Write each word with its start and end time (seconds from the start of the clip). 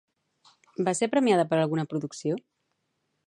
Va 0.87 0.93
ser 0.99 1.09
premiada 1.15 1.45
per 1.51 1.59
alguna 1.65 1.87
producció? 1.93 2.41